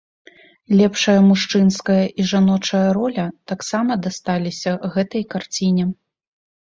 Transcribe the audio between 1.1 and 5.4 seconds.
мужчынская і жаночая роля таксама дасталіся гэтай